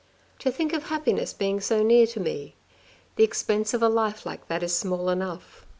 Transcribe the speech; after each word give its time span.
"To 0.39 0.49
think 0.49 0.73
of 0.73 0.85
happiness 0.87 1.31
being 1.31 1.61
so 1.61 1.83
near 1.83 2.07
to 2.07 2.19
me— 2.19 2.55
the 3.17 3.23
expense 3.23 3.71
of 3.75 3.83
a 3.83 3.87
life 3.87 4.25
like 4.25 4.47
that 4.47 4.63
is 4.63 4.75
small 4.75 5.11
enough. 5.11 5.67